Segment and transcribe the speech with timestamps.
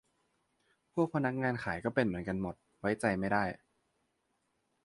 [0.93, 3.43] พวกพนักงานขายเป็นเหมือนกันหมด ไว้ใจไม่ได้